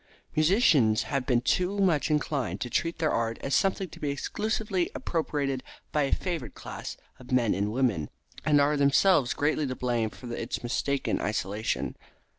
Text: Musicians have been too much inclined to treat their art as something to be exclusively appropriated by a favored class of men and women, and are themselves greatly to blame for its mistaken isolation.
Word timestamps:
Musicians 0.35 1.03
have 1.03 1.27
been 1.27 1.41
too 1.41 1.77
much 1.77 2.09
inclined 2.09 2.59
to 2.61 2.71
treat 2.71 2.97
their 2.97 3.11
art 3.11 3.37
as 3.43 3.53
something 3.53 3.87
to 3.89 3.99
be 3.99 4.09
exclusively 4.09 4.89
appropriated 4.95 5.61
by 5.91 6.01
a 6.05 6.11
favored 6.11 6.55
class 6.55 6.97
of 7.19 7.31
men 7.31 7.53
and 7.53 7.71
women, 7.71 8.09
and 8.43 8.59
are 8.59 8.75
themselves 8.75 9.35
greatly 9.35 9.67
to 9.67 9.75
blame 9.75 10.09
for 10.09 10.33
its 10.33 10.63
mistaken 10.63 11.21
isolation. 11.21 11.95